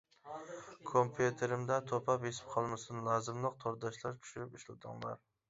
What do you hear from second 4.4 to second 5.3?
ئىشلىتىڭلار.